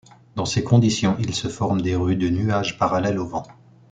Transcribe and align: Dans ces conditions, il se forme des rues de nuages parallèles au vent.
Dans 0.35 0.45
ces 0.47 0.63
conditions, 0.63 1.15
il 1.19 1.35
se 1.35 1.47
forme 1.47 1.83
des 1.83 1.95
rues 1.95 2.15
de 2.15 2.27
nuages 2.27 2.79
parallèles 2.79 3.19
au 3.19 3.27
vent. 3.27 3.43